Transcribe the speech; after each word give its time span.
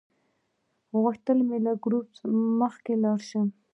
غوښتل 1.01 1.37
مې 1.47 1.57
له 1.65 1.73
ګروپ 1.83 2.07
مخکې 2.61 2.93
لاړ 3.03 3.19
شم. 3.29 3.47